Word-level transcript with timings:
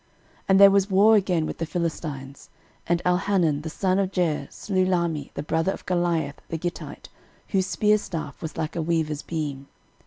13:020:005 0.39 0.43
And 0.49 0.59
there 0.59 0.71
was 0.71 0.89
war 0.89 1.15
again 1.15 1.45
with 1.45 1.59
the 1.59 1.65
Philistines; 1.67 2.49
and 2.87 3.03
Elhanan 3.05 3.61
the 3.61 3.69
son 3.69 3.99
of 3.99 4.09
Jair 4.11 4.51
slew 4.51 4.83
Lahmi 4.83 5.31
the 5.35 5.43
brother 5.43 5.71
of 5.73 5.85
Goliath 5.85 6.41
the 6.49 6.57
Gittite, 6.57 7.09
whose 7.49 7.67
spear 7.67 7.99
staff 7.99 8.41
was 8.41 8.57
like 8.57 8.75
a 8.75 8.81
weaver's 8.81 9.21
beam. 9.21 9.67